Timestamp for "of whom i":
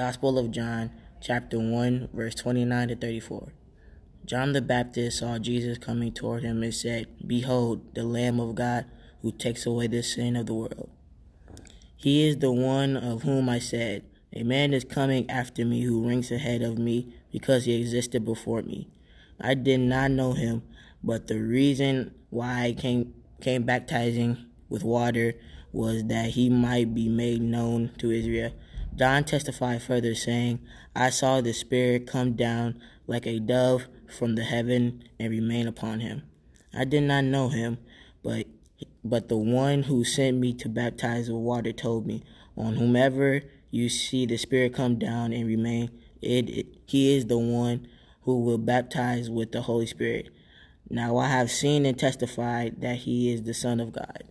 12.96-13.58